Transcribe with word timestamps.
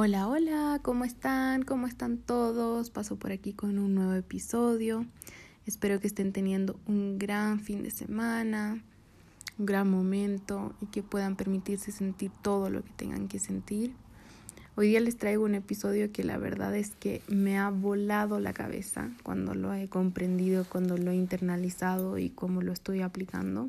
Hola, 0.00 0.28
hola, 0.28 0.78
¿cómo 0.80 1.04
están? 1.04 1.64
¿Cómo 1.64 1.88
están 1.88 2.18
todos? 2.18 2.88
Paso 2.88 3.16
por 3.16 3.32
aquí 3.32 3.52
con 3.52 3.80
un 3.80 3.96
nuevo 3.96 4.12
episodio. 4.12 5.04
Espero 5.66 5.98
que 5.98 6.06
estén 6.06 6.32
teniendo 6.32 6.78
un 6.86 7.18
gran 7.18 7.58
fin 7.58 7.82
de 7.82 7.90
semana, 7.90 8.80
un 9.58 9.66
gran 9.66 9.90
momento 9.90 10.72
y 10.80 10.86
que 10.86 11.02
puedan 11.02 11.34
permitirse 11.34 11.90
sentir 11.90 12.30
todo 12.42 12.70
lo 12.70 12.84
que 12.84 12.90
tengan 12.90 13.26
que 13.26 13.40
sentir. 13.40 13.92
Hoy 14.76 14.86
día 14.86 15.00
les 15.00 15.16
traigo 15.16 15.44
un 15.44 15.56
episodio 15.56 16.12
que 16.12 16.22
la 16.22 16.38
verdad 16.38 16.76
es 16.76 16.90
que 16.90 17.20
me 17.26 17.58
ha 17.58 17.68
volado 17.68 18.38
la 18.38 18.52
cabeza 18.52 19.10
cuando 19.24 19.56
lo 19.56 19.74
he 19.74 19.88
comprendido, 19.88 20.64
cuando 20.64 20.96
lo 20.96 21.10
he 21.10 21.16
internalizado 21.16 22.18
y 22.18 22.30
cómo 22.30 22.62
lo 22.62 22.72
estoy 22.72 23.00
aplicando. 23.02 23.68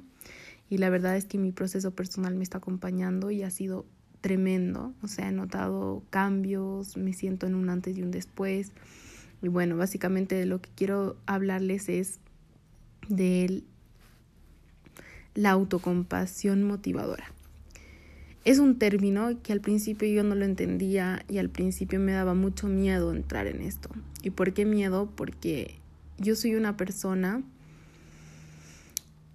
Y 0.70 0.78
la 0.78 0.92
verdad 0.92 1.18
es 1.18 1.26
que 1.26 1.40
mi 1.40 1.52
proceso 1.52 1.90
personal 1.90 2.36
me 2.36 2.44
está 2.44 2.60
acompañando 2.60 3.32
y 3.32 3.42
ha 3.42 3.50
sido 3.50 3.88
tremendo, 4.22 4.94
o 5.02 5.08
sea, 5.08 5.30
he 5.30 5.32
notado 5.32 6.04
cambios, 6.10 6.98
me 6.98 7.14
siento 7.14 7.48
en 7.48 7.56
un 7.56 7.70
antes 7.70 7.98
y 7.98 8.04
un 8.04 8.12
después. 8.12 8.72
Y 9.42 9.48
bueno, 9.48 9.78
básicamente 9.78 10.36
de 10.36 10.46
lo 10.46 10.62
que 10.62 10.70
quiero 10.76 11.16
hablarles 11.26 11.90
es 11.90 12.20
de 13.08 13.64
la 15.36 15.52
autocompasión 15.52 16.64
motivadora. 16.64 17.32
Es 18.46 18.60
un 18.60 18.80
término 18.80 19.42
que 19.42 19.54
al 19.54 19.62
principio 19.62 20.08
yo 20.08 20.24
no 20.24 20.36
lo 20.36 20.46
entendía 20.46 21.24
y 21.28 21.38
al 21.38 21.50
principio 21.50 22.00
me 22.00 22.14
daba 22.14 22.34
mucho 22.34 22.68
miedo 22.68 23.14
entrar 23.14 23.48
en 23.48 23.62
esto. 23.62 23.90
¿Y 24.24 24.32
por 24.32 24.54
qué 24.54 24.66
miedo? 24.66 25.10
Porque 25.16 25.76
yo 26.18 26.36
soy 26.36 26.56
una 26.56 26.76
persona 26.78 27.44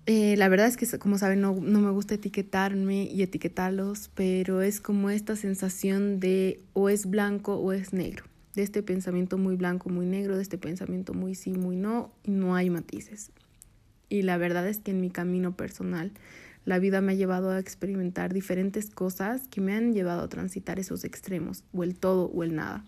eh, 0.07 0.37
la 0.37 0.49
verdad 0.49 0.67
es 0.67 0.77
que, 0.77 0.99
como 0.99 1.17
saben, 1.17 1.41
no, 1.41 1.55
no, 1.55 1.81
me 1.81 1.91
gusta 1.91 2.15
etiquetarme 2.15 3.05
y 3.05 3.23
etiquetarlos, 3.23 4.11
pero 4.15 4.61
es 4.61 4.81
como 4.81 5.09
esta 5.09 5.35
sensación 5.35 6.21
de 6.21 6.61
o 6.75 6.91
es 6.91 7.07
blanco 7.07 7.57
o 7.57 7.73
es 7.73 7.95
negro, 7.95 8.25
de 8.55 8.63
este 8.63 8.83
pensamiento 8.83 9.39
muy 9.39 9.57
blanco, 9.57 9.89
muy 9.89 10.05
negro, 10.05 10.37
de 10.37 10.43
este 10.43 10.59
pensamiento 10.59 11.15
muy 11.15 11.35
sí, 11.35 11.53
muy 11.53 11.77
no, 11.77 12.13
y 12.23 12.33
no 12.33 12.55
hay 12.55 12.69
matices. 12.69 13.31
Y 14.11 14.23
la 14.23 14.37
verdad 14.37 14.69
es 14.69 14.79
que 14.79 14.91
en 14.91 15.01
mi 15.01 15.09
camino 15.09 15.57
personal, 15.57 16.13
la 16.67 16.79
vida 16.79 17.01
me 17.01 17.13
ha 17.13 17.17
llevado 17.17 17.51
a 17.51 17.59
experimentar 17.59 18.35
diferentes 18.35 18.91
cosas 18.91 19.49
que 19.49 19.63
me 19.63 19.75
han 19.75 19.95
llevado 19.95 20.23
a 20.23 20.29
transitar 20.29 20.79
esos 20.79 21.05
extremos, 21.05 21.65
o 21.73 21.83
el 21.83 21.95
todo 21.95 22.27
o 22.27 22.43
el 22.43 22.55
nada. 22.55 22.85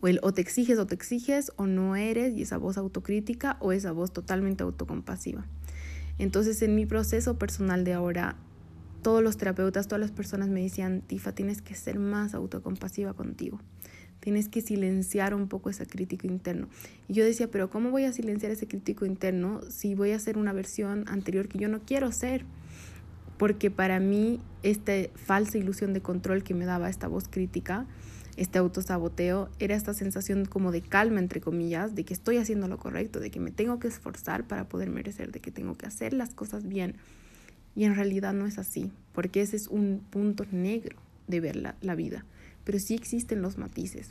O 0.00 0.06
el 0.06 0.20
o 0.22 0.32
te 0.32 0.40
exiges 0.40 0.78
o 0.78 0.86
te 0.86 0.94
exiges, 0.94 1.52
o 1.56 1.66
no 1.66 1.96
eres, 1.96 2.36
y 2.36 2.42
esa 2.42 2.58
voz 2.58 2.78
autocrítica, 2.78 3.56
o 3.60 3.72
esa 3.72 3.90
voz 3.90 4.12
totalmente 4.12 4.62
autocompasiva. 4.62 5.46
Entonces 6.20 6.60
en 6.60 6.74
mi 6.74 6.84
proceso 6.84 7.38
personal 7.38 7.82
de 7.82 7.94
ahora, 7.94 8.36
todos 9.02 9.22
los 9.22 9.38
terapeutas, 9.38 9.88
todas 9.88 10.02
las 10.02 10.10
personas 10.10 10.50
me 10.50 10.60
decían, 10.60 11.00
Tifa, 11.00 11.32
tienes 11.32 11.62
que 11.62 11.74
ser 11.74 11.98
más 11.98 12.34
autocompasiva 12.34 13.14
contigo. 13.14 13.58
Tienes 14.20 14.50
que 14.50 14.60
silenciar 14.60 15.32
un 15.32 15.48
poco 15.48 15.70
ese 15.70 15.86
crítico 15.86 16.26
interno. 16.26 16.68
Y 17.08 17.14
yo 17.14 17.24
decía, 17.24 17.50
pero 17.50 17.70
¿cómo 17.70 17.90
voy 17.90 18.04
a 18.04 18.12
silenciar 18.12 18.52
ese 18.52 18.68
crítico 18.68 19.06
interno 19.06 19.62
si 19.70 19.94
voy 19.94 20.10
a 20.10 20.16
hacer 20.16 20.36
una 20.36 20.52
versión 20.52 21.06
anterior 21.08 21.48
que 21.48 21.58
yo 21.58 21.68
no 21.68 21.80
quiero 21.80 22.12
ser? 22.12 22.44
Porque 23.38 23.70
para 23.70 23.98
mí 23.98 24.40
esta 24.62 24.92
falsa 25.14 25.56
ilusión 25.56 25.94
de 25.94 26.02
control 26.02 26.42
que 26.42 26.52
me 26.52 26.66
daba 26.66 26.90
esta 26.90 27.08
voz 27.08 27.28
crítica 27.30 27.86
este 28.40 28.58
autosaboteo 28.58 29.50
era 29.58 29.76
esta 29.76 29.92
sensación 29.92 30.46
como 30.46 30.72
de 30.72 30.80
calma, 30.80 31.20
entre 31.20 31.42
comillas, 31.42 31.94
de 31.94 32.04
que 32.04 32.14
estoy 32.14 32.38
haciendo 32.38 32.68
lo 32.68 32.78
correcto, 32.78 33.20
de 33.20 33.30
que 33.30 33.38
me 33.38 33.50
tengo 33.50 33.78
que 33.78 33.88
esforzar 33.88 34.44
para 34.44 34.66
poder 34.66 34.88
merecer, 34.88 35.30
de 35.30 35.40
que 35.40 35.50
tengo 35.50 35.76
que 35.76 35.84
hacer 35.84 36.14
las 36.14 36.34
cosas 36.34 36.66
bien. 36.66 36.94
Y 37.76 37.84
en 37.84 37.94
realidad 37.94 38.32
no 38.32 38.46
es 38.46 38.56
así, 38.56 38.92
porque 39.12 39.42
ese 39.42 39.56
es 39.56 39.68
un 39.68 40.02
punto 40.08 40.46
negro 40.52 40.96
de 41.28 41.40
ver 41.40 41.56
la, 41.56 41.74
la 41.82 41.94
vida. 41.94 42.24
Pero 42.64 42.78
sí 42.78 42.94
existen 42.94 43.42
los 43.42 43.58
matices. 43.58 44.08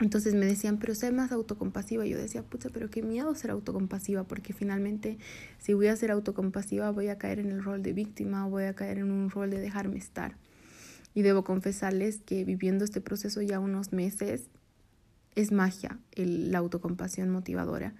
Entonces 0.00 0.34
me 0.34 0.46
decían, 0.46 0.78
pero 0.78 0.94
sé 0.94 1.10
más 1.10 1.32
autocompasiva. 1.32 2.06
Yo 2.06 2.18
decía, 2.18 2.44
pucha, 2.44 2.68
pero 2.72 2.90
qué 2.90 3.02
miedo 3.02 3.34
ser 3.34 3.50
autocompasiva, 3.50 4.22
porque 4.22 4.52
finalmente 4.52 5.18
si 5.58 5.74
voy 5.74 5.88
a 5.88 5.96
ser 5.96 6.12
autocompasiva 6.12 6.92
voy 6.92 7.08
a 7.08 7.18
caer 7.18 7.40
en 7.40 7.50
el 7.50 7.64
rol 7.64 7.82
de 7.82 7.92
víctima, 7.92 8.46
voy 8.46 8.64
a 8.64 8.74
caer 8.74 8.98
en 8.98 9.10
un 9.10 9.30
rol 9.30 9.50
de 9.50 9.58
dejarme 9.58 9.98
estar. 9.98 10.36
Y 11.14 11.22
debo 11.22 11.44
confesarles 11.44 12.20
que 12.24 12.44
viviendo 12.44 12.84
este 12.84 13.00
proceso 13.00 13.42
ya 13.42 13.60
unos 13.60 13.92
meses 13.92 14.44
es 15.34 15.52
magia 15.52 15.98
la 16.14 16.58
autocompasión 16.58 17.30
motivadora, 17.30 17.94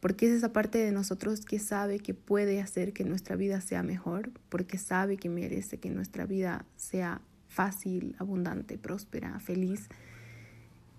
porque 0.00 0.26
es 0.26 0.32
esa 0.32 0.52
parte 0.52 0.78
de 0.78 0.92
nosotros 0.92 1.44
que 1.44 1.58
sabe 1.58 1.98
que 1.98 2.14
puede 2.14 2.60
hacer 2.60 2.92
que 2.92 3.04
nuestra 3.04 3.36
vida 3.36 3.60
sea 3.60 3.82
mejor, 3.82 4.30
porque 4.48 4.78
sabe 4.78 5.16
que 5.16 5.28
merece 5.28 5.78
que 5.78 5.90
nuestra 5.90 6.24
vida 6.24 6.64
sea 6.76 7.20
fácil, 7.48 8.14
abundante, 8.18 8.78
próspera, 8.78 9.40
feliz, 9.40 9.88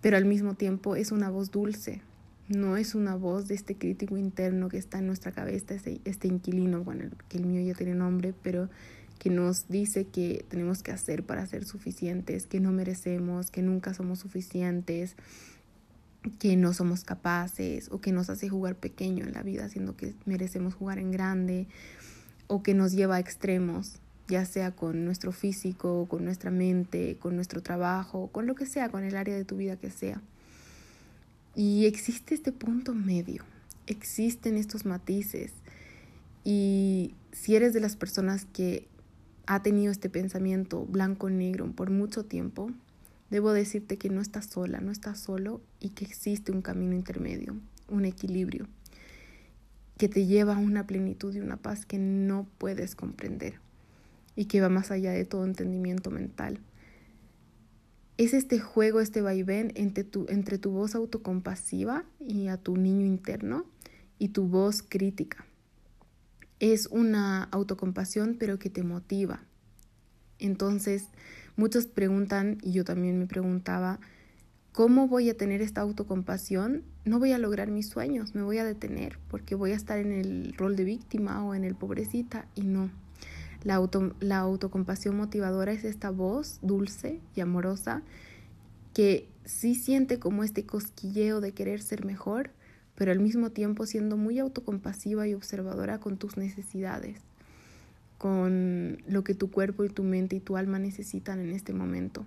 pero 0.01 0.17
al 0.17 0.25
mismo 0.25 0.55
tiempo 0.55 0.95
es 0.95 1.11
una 1.11 1.29
voz 1.29 1.51
dulce, 1.51 2.01
no 2.49 2.77
es 2.77 2.95
una 2.95 3.15
voz 3.15 3.47
de 3.47 3.55
este 3.55 3.75
crítico 3.75 4.17
interno 4.17 4.69
que 4.69 4.77
está 4.77 4.99
en 4.99 5.07
nuestra 5.07 5.31
cabeza, 5.31 5.75
este, 5.75 6.01
este 6.03 6.27
inquilino, 6.27 6.83
bueno, 6.83 7.09
que 7.29 7.37
el 7.37 7.45
mío 7.45 7.61
ya 7.61 7.75
tiene 7.75 7.95
nombre, 7.95 8.33
pero 8.41 8.69
que 9.19 9.29
nos 9.29 9.67
dice 9.67 10.05
que 10.05 10.45
tenemos 10.47 10.81
que 10.81 10.91
hacer 10.91 11.25
para 11.25 11.45
ser 11.45 11.65
suficientes, 11.65 12.47
que 12.47 12.61
no 12.61 12.71
merecemos, 12.71 13.51
que 13.51 13.61
nunca 13.61 13.93
somos 13.93 14.19
suficientes, 14.19 15.15
que 16.39 16.55
no 16.55 16.73
somos 16.73 17.03
capaces 17.03 17.89
o 17.91 17.99
que 17.99 18.13
nos 18.13 18.29
hace 18.29 18.49
jugar 18.49 18.75
pequeño 18.75 19.25
en 19.25 19.33
la 19.33 19.43
vida, 19.43 19.67
siendo 19.67 19.95
que 19.95 20.15
merecemos 20.25 20.73
jugar 20.73 20.99
en 20.99 21.11
grande 21.11 21.67
o 22.47 22.63
que 22.63 22.73
nos 22.73 22.93
lleva 22.93 23.17
a 23.17 23.19
extremos, 23.19 23.95
ya 24.29 24.45
sea 24.45 24.71
con 24.71 25.03
nuestro 25.03 25.33
físico, 25.33 26.07
con 26.09 26.23
nuestra 26.23 26.49
mente, 26.49 27.17
con 27.19 27.35
nuestro 27.35 27.61
trabajo, 27.61 28.29
con 28.31 28.47
lo 28.47 28.55
que 28.55 28.65
sea, 28.65 28.89
con 28.89 29.03
el 29.03 29.17
área 29.17 29.35
de 29.35 29.43
tu 29.43 29.57
vida 29.57 29.75
que 29.75 29.91
sea. 29.91 30.21
Y 31.55 31.85
existe 31.87 32.35
este 32.35 32.53
punto 32.53 32.95
medio, 32.95 33.43
existen 33.85 34.55
estos 34.55 34.85
matices. 34.85 35.51
Y 36.45 37.15
si 37.33 37.55
eres 37.55 37.73
de 37.73 37.81
las 37.81 37.97
personas 37.97 38.45
que 38.45 38.87
ha 39.49 39.63
tenido 39.63 39.91
este 39.91 40.11
pensamiento 40.11 40.85
blanco-negro 40.85 41.71
por 41.71 41.89
mucho 41.89 42.23
tiempo, 42.23 42.69
debo 43.31 43.51
decirte 43.51 43.97
que 43.97 44.11
no 44.11 44.21
estás 44.21 44.45
sola, 44.45 44.79
no 44.79 44.91
estás 44.91 45.19
solo 45.19 45.59
y 45.79 45.89
que 45.89 46.05
existe 46.05 46.51
un 46.51 46.61
camino 46.61 46.93
intermedio, 46.93 47.55
un 47.87 48.05
equilibrio 48.05 48.67
que 49.97 50.07
te 50.07 50.27
lleva 50.27 50.53
a 50.53 50.59
una 50.59 50.85
plenitud 50.85 51.33
y 51.33 51.39
una 51.39 51.57
paz 51.57 51.87
que 51.87 51.97
no 51.97 52.45
puedes 52.59 52.93
comprender 52.93 53.55
y 54.35 54.45
que 54.45 54.61
va 54.61 54.69
más 54.69 54.91
allá 54.91 55.13
de 55.13 55.25
todo 55.25 55.45
entendimiento 55.45 56.11
mental. 56.11 56.59
Es 58.17 58.35
este 58.35 58.59
juego, 58.59 59.01
este 59.01 59.21
vaivén 59.21 59.71
entre 59.73 60.03
tu, 60.03 60.27
entre 60.29 60.59
tu 60.59 60.69
voz 60.69 60.93
autocompasiva 60.93 62.05
y 62.19 62.49
a 62.49 62.57
tu 62.57 62.77
niño 62.77 63.07
interno 63.07 63.65
y 64.19 64.27
tu 64.29 64.45
voz 64.45 64.83
crítica 64.83 65.48
es 66.59 66.87
una 66.87 67.43
autocompasión, 67.45 68.35
pero 68.39 68.59
que 68.59 68.69
te 68.69 68.83
motiva. 68.83 69.43
Entonces, 70.39 71.05
muchos 71.55 71.85
preguntan, 71.87 72.57
y 72.61 72.71
yo 72.71 72.83
también 72.83 73.19
me 73.19 73.27
preguntaba, 73.27 73.99
¿cómo 74.71 75.07
voy 75.07 75.29
a 75.29 75.37
tener 75.37 75.61
esta 75.61 75.81
autocompasión? 75.81 76.83
No 77.05 77.19
voy 77.19 77.33
a 77.33 77.37
lograr 77.37 77.69
mis 77.69 77.89
sueños, 77.89 78.35
me 78.35 78.41
voy 78.41 78.57
a 78.57 78.65
detener 78.65 79.19
porque 79.29 79.55
voy 79.55 79.71
a 79.71 79.75
estar 79.75 79.99
en 79.99 80.11
el 80.11 80.53
rol 80.57 80.75
de 80.75 80.85
víctima 80.85 81.43
o 81.43 81.55
en 81.55 81.63
el 81.63 81.75
pobrecita 81.75 82.47
y 82.55 82.61
no. 82.61 82.89
La, 83.63 83.75
auto, 83.75 84.15
la 84.21 84.37
autocompasión 84.37 85.17
motivadora 85.17 85.73
es 85.73 85.83
esta 85.83 86.11
voz 86.11 86.59
dulce 86.61 87.19
y 87.35 87.41
amorosa 87.41 88.03
que 88.93 89.27
sí 89.43 89.75
siente 89.75 90.19
como 90.19 90.43
este 90.43 90.65
cosquilleo 90.65 91.41
de 91.41 91.51
querer 91.51 91.81
ser 91.81 92.05
mejor, 92.05 92.51
pero 92.99 93.13
al 93.13 93.19
mismo 93.21 93.49
tiempo 93.49 93.85
siendo 93.85 94.17
muy 94.17 94.39
autocompasiva 94.39 95.25
y 95.25 95.33
observadora 95.33 95.99
con 95.99 96.17
tus 96.17 96.35
necesidades, 96.35 97.21
con 98.17 98.97
lo 99.07 99.23
que 99.23 99.33
tu 99.33 99.49
cuerpo 99.49 99.85
y 99.85 99.89
tu 99.89 100.03
mente 100.03 100.35
y 100.35 100.41
tu 100.41 100.57
alma 100.57 100.79
necesitan 100.79 101.39
en 101.39 101.51
este 101.51 101.71
momento. 101.71 102.25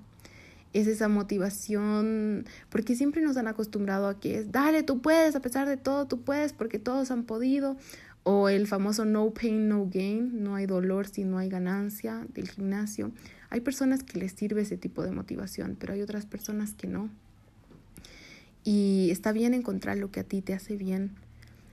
Es 0.73 0.87
esa 0.87 1.09
motivación, 1.09 2.47
porque 2.71 2.97
siempre 2.97 3.21
nos 3.21 3.37
han 3.37 3.49
acostumbrado 3.49 4.09
a 4.09 4.19
que 4.19 4.39
es, 4.39 4.51
dale, 4.51 4.83
tú 4.83 5.03
puedes, 5.03 5.37
a 5.37 5.43
pesar 5.43 5.69
de 5.69 5.77
todo, 5.77 6.07
tú 6.07 6.23
puedes, 6.23 6.55
porque 6.55 6.79
todos 6.79 7.11
han 7.11 7.25
podido, 7.25 7.77
O 8.25 8.49
el 8.49 8.67
famoso 8.69 9.05
no 9.05 9.31
pain, 9.31 9.69
no 9.69 9.89
gain, 9.93 10.43
no 10.43 10.55
hay 10.55 10.67
dolor 10.67 11.09
si 11.09 11.25
no 11.25 11.39
hay 11.39 11.49
ganancia 11.49 12.25
del 12.33 12.49
gimnasio. 12.49 13.11
Hay 13.51 13.61
personas 13.61 14.05
que 14.05 14.19
les 14.19 14.33
sirve 14.33 14.63
ese 14.63 14.79
tipo 14.79 15.03
de 15.03 15.11
motivación, 15.11 15.77
pero 15.79 15.93
hay 15.93 16.03
otras 16.03 16.25
personas 16.25 16.73
que 16.73 16.87
no. 16.87 17.11
Y 18.65 19.09
está 19.11 19.33
bien 19.33 19.55
encontrar 19.55 19.99
lo 19.99 20.11
que 20.11 20.21
a 20.21 20.25
ti 20.25 20.41
te 20.41 20.55
hace 20.55 20.77
bien. 20.77 21.13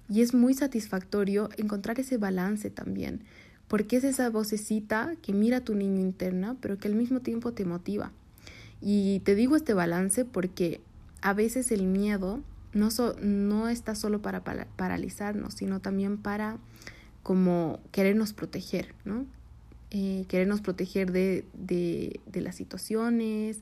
Y 0.10 0.22
es 0.22 0.34
muy 0.34 0.54
satisfactorio 0.54 1.50
encontrar 1.58 2.00
ese 2.00 2.18
balance 2.18 2.70
también, 2.72 3.22
porque 3.68 3.98
es 3.98 4.04
esa 4.04 4.30
vocecita 4.30 5.16
que 5.22 5.34
mira 5.34 5.58
a 5.58 5.64
tu 5.64 5.76
niño 5.76 6.00
interna, 6.00 6.58
pero 6.60 6.80
que 6.80 6.88
al 6.88 6.96
mismo 6.96 7.20
tiempo 7.20 7.54
te 7.54 7.66
motiva. 7.66 8.12
Y 8.82 9.20
te 9.20 9.36
digo 9.36 9.56
este 9.56 9.74
balance 9.74 10.26
porque 10.26 10.82
a 11.22 11.34
veces 11.34 11.72
el 11.72 11.86
miedo 11.86 12.42
no, 12.74 12.90
no 13.22 13.70
está 13.70 13.96
solo 13.96 14.22
para, 14.22 14.44
paralizarnos, 14.44 15.54
sino 15.54 15.80
también 15.80 16.18
para 16.18 16.58
como 17.24 17.80
querernos 17.92 18.34
proteger, 18.34 18.94
¿no? 19.06 19.26
Eh, 19.92 20.26
querernos 20.28 20.62
proteger 20.62 21.12
de, 21.12 21.46
de, 21.54 22.20
de 22.28 22.42
las 22.42 22.56
situaciones, 22.56 23.62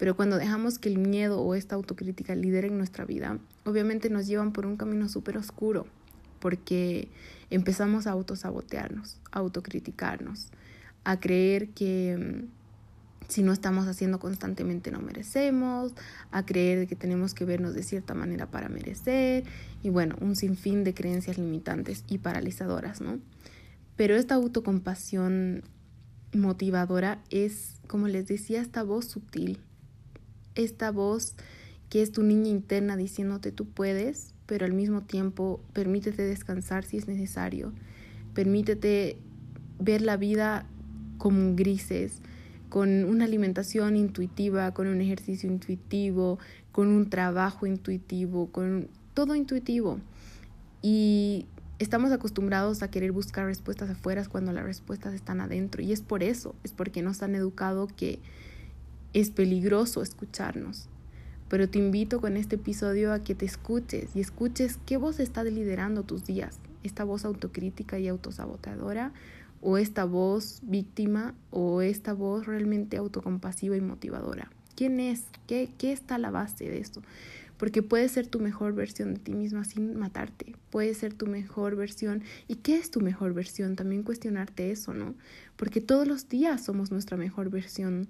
pero 0.00 0.16
cuando 0.16 0.38
dejamos 0.38 0.78
que 0.78 0.88
el 0.88 0.96
miedo 0.96 1.42
o 1.42 1.54
esta 1.54 1.74
autocrítica 1.74 2.34
lideren 2.34 2.78
nuestra 2.78 3.04
vida, 3.04 3.38
obviamente 3.66 4.08
nos 4.08 4.26
llevan 4.26 4.50
por 4.50 4.64
un 4.64 4.78
camino 4.78 5.10
súper 5.10 5.36
oscuro, 5.36 5.86
porque 6.38 7.08
empezamos 7.50 8.06
a 8.06 8.12
autosabotearnos, 8.12 9.18
a 9.30 9.40
autocriticarnos, 9.40 10.52
a 11.04 11.20
creer 11.20 11.68
que 11.68 12.16
mm, 12.48 13.28
si 13.28 13.42
no 13.42 13.52
estamos 13.52 13.88
haciendo 13.88 14.18
constantemente 14.18 14.90
no 14.90 15.00
merecemos, 15.00 15.92
a 16.30 16.46
creer 16.46 16.88
que 16.88 16.96
tenemos 16.96 17.34
que 17.34 17.44
vernos 17.44 17.74
de 17.74 17.82
cierta 17.82 18.14
manera 18.14 18.50
para 18.50 18.70
merecer 18.70 19.44
y 19.82 19.90
bueno, 19.90 20.16
un 20.22 20.34
sinfín 20.34 20.82
de 20.82 20.94
creencias 20.94 21.36
limitantes 21.36 22.04
y 22.08 22.16
paralizadoras, 22.16 23.02
¿no? 23.02 23.18
Pero 23.96 24.16
esta 24.16 24.36
autocompasión 24.36 25.62
motivadora 26.32 27.22
es, 27.28 27.74
como 27.86 28.08
les 28.08 28.26
decía, 28.26 28.62
esta 28.62 28.82
voz 28.82 29.04
sutil, 29.04 29.60
esta 30.54 30.90
voz 30.90 31.34
que 31.88 32.02
es 32.02 32.12
tu 32.12 32.22
niña 32.22 32.48
interna 32.48 32.96
diciéndote 32.96 33.52
tú 33.52 33.66
puedes, 33.66 34.34
pero 34.46 34.64
al 34.64 34.72
mismo 34.72 35.02
tiempo 35.02 35.60
permítete 35.72 36.22
descansar 36.22 36.84
si 36.84 36.96
es 36.96 37.08
necesario, 37.08 37.72
permítete 38.34 39.18
ver 39.78 40.02
la 40.02 40.16
vida 40.16 40.66
como 41.18 41.54
grises, 41.54 42.20
con 42.68 43.04
una 43.04 43.24
alimentación 43.24 43.96
intuitiva, 43.96 44.72
con 44.72 44.86
un 44.86 45.00
ejercicio 45.00 45.50
intuitivo, 45.50 46.38
con 46.72 46.88
un 46.88 47.10
trabajo 47.10 47.66
intuitivo, 47.66 48.46
con 48.52 48.88
todo 49.12 49.34
intuitivo. 49.34 49.98
Y 50.80 51.46
estamos 51.80 52.12
acostumbrados 52.12 52.82
a 52.82 52.90
querer 52.90 53.10
buscar 53.10 53.46
respuestas 53.46 53.90
afuera 53.90 54.24
cuando 54.24 54.52
las 54.52 54.64
respuestas 54.64 55.14
están 55.14 55.40
adentro. 55.40 55.82
Y 55.82 55.92
es 55.92 56.00
por 56.00 56.22
eso, 56.22 56.54
es 56.62 56.72
porque 56.72 57.02
nos 57.02 57.22
han 57.22 57.34
educado 57.34 57.88
que 57.88 58.20
es 59.12 59.30
peligroso 59.30 60.02
escucharnos. 60.02 60.88
Pero 61.48 61.68
te 61.68 61.78
invito 61.78 62.20
con 62.20 62.36
este 62.36 62.56
episodio 62.56 63.12
a 63.12 63.22
que 63.22 63.34
te 63.34 63.44
escuches 63.44 64.10
y 64.14 64.20
escuches 64.20 64.78
qué 64.86 64.96
voz 64.96 65.18
está 65.18 65.42
liderando 65.42 66.04
tus 66.04 66.24
días. 66.24 66.60
Esta 66.84 67.04
voz 67.04 67.24
autocrítica 67.24 67.98
y 67.98 68.08
autosabotadora 68.08 69.12
o 69.60 69.76
esta 69.76 70.04
voz 70.04 70.60
víctima 70.62 71.34
o 71.50 71.82
esta 71.82 72.12
voz 72.12 72.46
realmente 72.46 72.96
autocompasiva 72.96 73.76
y 73.76 73.80
motivadora. 73.80 74.50
¿Quién 74.76 75.00
es? 75.00 75.24
¿Qué, 75.46 75.70
qué 75.76 75.92
está 75.92 76.14
a 76.14 76.18
la 76.18 76.30
base 76.30 76.68
de 76.68 76.78
esto? 76.78 77.02
Porque 77.58 77.82
puede 77.82 78.08
ser 78.08 78.26
tu 78.26 78.38
mejor 78.38 78.72
versión 78.72 79.12
de 79.12 79.20
ti 79.20 79.34
misma 79.34 79.64
sin 79.64 79.94
matarte. 79.98 80.54
Puede 80.70 80.94
ser 80.94 81.12
tu 81.12 81.26
mejor 81.26 81.76
versión. 81.76 82.22
¿Y 82.48 82.54
qué 82.54 82.76
es 82.76 82.90
tu 82.90 83.00
mejor 83.00 83.34
versión? 83.34 83.76
También 83.76 84.02
cuestionarte 84.02 84.70
eso, 84.70 84.94
¿no? 84.94 85.14
Porque 85.56 85.82
todos 85.82 86.08
los 86.08 86.28
días 86.28 86.64
somos 86.64 86.90
nuestra 86.90 87.18
mejor 87.18 87.50
versión. 87.50 88.08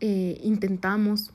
Eh, 0.00 0.40
intentamos 0.42 1.32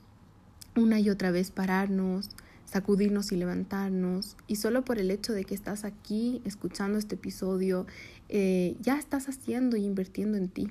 una 0.76 0.98
y 1.00 1.08
otra 1.08 1.30
vez 1.30 1.50
pararnos, 1.50 2.30
sacudirnos 2.64 3.32
y 3.32 3.36
levantarnos. 3.36 4.36
Y 4.46 4.56
solo 4.56 4.84
por 4.84 4.98
el 4.98 5.10
hecho 5.10 5.32
de 5.32 5.44
que 5.44 5.54
estás 5.54 5.84
aquí 5.84 6.42
escuchando 6.44 6.98
este 6.98 7.14
episodio, 7.14 7.86
eh, 8.28 8.76
ya 8.80 8.98
estás 8.98 9.28
haciendo 9.28 9.76
y 9.76 9.84
invirtiendo 9.84 10.36
en 10.36 10.48
ti. 10.48 10.68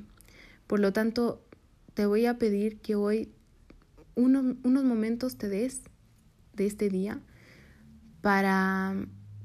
Por 0.68 0.80
lo 0.80 0.94
tanto, 0.94 1.42
te 1.94 2.06
voy 2.06 2.26
a 2.26 2.38
pedir 2.38 2.78
que 2.78 2.96
hoy 2.96 3.30
unos 4.16 4.84
momentos 4.84 5.38
te 5.38 5.50
des 5.50 5.82
de 6.54 6.66
este 6.66 6.90
día 6.90 7.20
para 8.22 8.96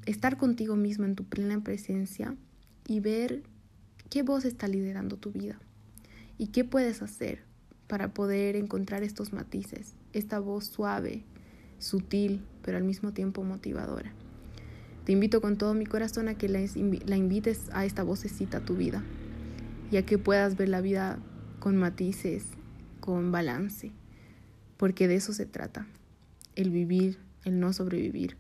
estar 0.07 0.37
contigo 0.37 0.77
mismo 0.77 1.05
en 1.05 1.17
tu 1.17 1.25
plena 1.25 1.63
presencia 1.63 2.37
y 2.87 3.01
ver 3.01 3.43
qué 4.09 4.23
voz 4.23 4.45
está 4.45 4.69
liderando 4.69 5.17
tu 5.17 5.33
vida 5.33 5.59
y 6.39 6.49
qué 6.49 6.65
puedes 6.65 7.03
hacer 7.03 7.50
para 7.91 8.15
poder 8.15 8.55
encontrar 8.55 9.03
estos 9.03 9.33
matices, 9.33 9.95
esta 10.13 10.39
voz 10.39 10.67
suave, 10.67 11.25
sutil, 11.81 12.41
pero 12.63 12.77
al 12.77 12.85
mismo 12.85 13.13
tiempo 13.13 13.43
motivadora. 13.43 14.13
Te 15.05 15.11
invito 15.11 15.41
con 15.41 15.59
todo 15.59 15.75
mi 15.75 15.87
corazón 15.87 16.29
a 16.29 16.35
que 16.39 16.49
la, 16.49 16.61
invites 17.17 17.69
a 17.73 17.85
esta 17.85 18.05
vocecita 18.05 18.59
a 18.59 18.65
tu 18.65 18.77
vida 18.77 19.03
y 19.91 19.97
a 19.97 20.07
que 20.07 20.19
puedas 20.19 20.57
ver 20.57 20.69
la 20.69 20.81
vida 20.81 21.19
con 21.59 21.77
matices, 21.77 22.45
con 23.01 23.33
balance, 23.33 23.91
porque 24.77 25.09
de 25.09 25.17
eso 25.17 25.33
se 25.33 25.47
trata, 25.47 25.89
el 26.55 26.71
vivir, 26.71 27.19
el 27.45 27.59
no 27.59 27.73
sobrevivir 27.73 28.37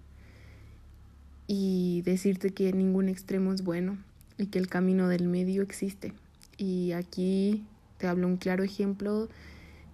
y 1.49 2.03
decirte 2.03 2.51
que 2.51 2.73
ningún 2.73 3.09
extremo 3.09 3.53
es 3.53 3.65
bueno 3.65 3.99
y 4.39 4.47
que 4.47 4.61
el 4.61 4.69
camino 4.69 5.09
del 5.09 5.27
medio 5.27 5.61
existe. 5.63 6.13
Y 6.57 6.93
aquí 6.93 7.65
te 8.01 8.07
hablo 8.07 8.27
un 8.27 8.39
claro 8.39 8.65
ejemplo 8.65 9.29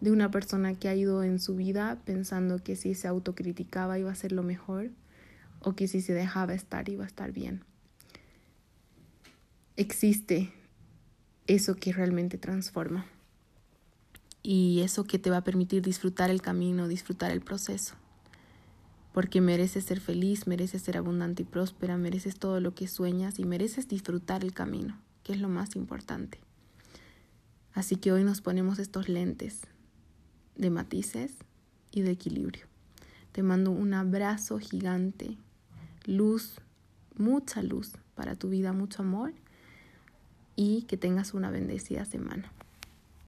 de 0.01 0.13
una 0.13 0.31
persona 0.31 0.75
que 0.75 0.89
ha 0.89 0.95
ido 0.95 1.25
en 1.25 1.41
su 1.41 1.57
vida 1.57 2.01
pensando 2.05 2.63
que 2.63 2.77
si 2.77 2.95
se 2.95 3.09
autocriticaba 3.09 3.99
iba 3.99 4.13
a 4.13 4.15
ser 4.15 4.31
lo 4.31 4.45
mejor 4.45 4.91
o 5.59 5.75
que 5.75 5.89
si 5.89 6.01
se 6.01 6.13
dejaba 6.15 6.55
estar 6.55 6.89
iba 6.89 7.03
a 7.03 7.09
estar 7.09 7.33
bien. 7.33 7.65
Existe 9.77 10.53
eso 11.49 11.75
que 11.75 11.93
realmente 11.93 12.39
transforma 12.39 13.07
y 14.41 14.83
eso 14.83 15.03
que 15.03 15.19
te 15.19 15.31
va 15.31 15.39
a 15.39 15.45
permitir 15.45 15.83
disfrutar 15.83 16.31
el 16.31 16.41
camino, 16.41 16.87
disfrutar 16.87 17.33
el 17.33 17.41
proceso. 17.41 17.97
Porque 19.13 19.41
mereces 19.41 19.85
ser 19.85 19.99
feliz, 19.99 20.47
mereces 20.47 20.83
ser 20.83 20.97
abundante 20.97 21.43
y 21.43 21.47
próspera, 21.47 21.97
mereces 21.97 22.39
todo 22.39 22.61
lo 22.61 22.73
que 22.73 22.87
sueñas 22.87 23.41
y 23.41 23.45
mereces 23.45 23.89
disfrutar 23.89 24.45
el 24.45 24.53
camino, 24.53 24.97
que 25.25 25.33
es 25.33 25.41
lo 25.41 25.49
más 25.49 25.75
importante. 25.75 26.39
Así 27.77 27.97
que 27.97 28.11
hoy 28.11 28.25
nos 28.25 28.41
ponemos 28.41 28.79
estos 28.79 29.07
lentes 29.11 29.61
de 30.57 30.71
matices 30.71 31.35
y 31.93 32.01
de 32.01 32.11
equilibrio. 32.11 32.65
Te 33.33 33.43
mando 33.43 33.71
un 33.71 33.93
abrazo 33.93 34.59
gigante, 34.59 35.37
luz, 36.07 36.59
mucha 37.19 37.63
luz 37.63 37.93
para 38.15 38.35
tu 38.35 38.49
vida, 38.49 38.73
mucho 38.73 39.03
amor 39.03 39.35
y 40.57 40.85
que 40.85 40.97
tengas 40.97 41.35
una 41.35 41.51
bendecida 41.51 42.07
semana. 42.07 42.51